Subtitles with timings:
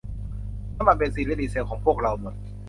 [0.77, 2.35] น้ำมันเบนซินและดีเซลของพวกเราหมด